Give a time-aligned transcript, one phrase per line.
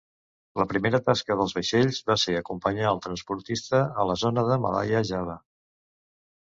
[0.61, 5.41] La primera tasca dels vaixells va ser acompanyar el transportista a la zona de Malaya-Java.